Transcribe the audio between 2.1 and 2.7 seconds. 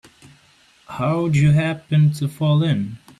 to fall